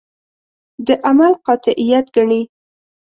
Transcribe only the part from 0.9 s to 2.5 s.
عمل قاطعیت ګڼي.